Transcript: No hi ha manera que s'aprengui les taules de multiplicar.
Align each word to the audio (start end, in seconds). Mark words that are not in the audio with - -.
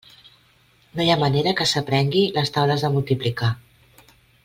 No 0.99 1.03
hi 1.03 1.11
ha 1.15 1.17
manera 1.25 1.53
que 1.61 1.67
s'aprengui 1.73 2.25
les 2.39 2.53
taules 2.59 2.87
de 2.87 2.93
multiplicar. 2.97 3.51